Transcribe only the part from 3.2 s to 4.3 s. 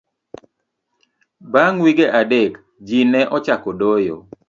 ochako doyo